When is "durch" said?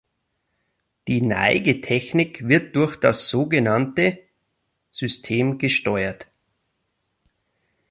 2.75-2.95